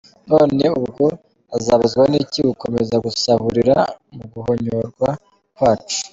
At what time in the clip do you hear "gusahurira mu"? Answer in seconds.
3.05-4.23